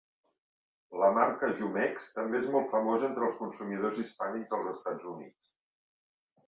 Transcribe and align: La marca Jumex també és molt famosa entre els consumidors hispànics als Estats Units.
La 1.01 1.09
marca 1.17 1.49
Jumex 1.59 2.07
també 2.15 2.39
és 2.41 2.49
molt 2.57 2.73
famosa 2.73 3.07
entre 3.11 3.29
els 3.29 3.39
consumidors 3.45 4.01
hispànics 4.07 4.59
als 4.59 4.75
Estats 4.77 5.11
Units. 5.17 5.57